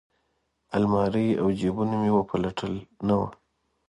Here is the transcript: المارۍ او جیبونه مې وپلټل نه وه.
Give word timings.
المارۍ 0.77 1.27
او 1.41 1.47
جیبونه 1.59 1.95
مې 2.01 2.11
وپلټل 2.17 2.73
نه 3.07 3.13
وه. 3.19 3.27